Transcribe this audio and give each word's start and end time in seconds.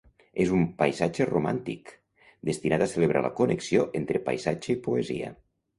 És 0.45 0.53
un 0.59 0.63
"paisatge 0.79 1.27
romàntic", 1.31 1.93
destinat 2.51 2.87
a 2.87 2.91
celebrar 2.97 3.25
la 3.29 3.33
connexió 3.43 3.89
entre 4.03 4.27
paisatge 4.31 4.77
i 4.79 4.83
poesia. 4.91 5.37